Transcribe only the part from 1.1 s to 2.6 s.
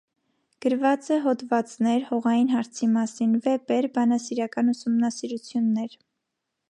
է յօդուածներ (հողային